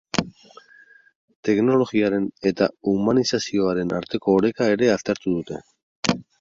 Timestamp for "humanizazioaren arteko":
2.93-4.37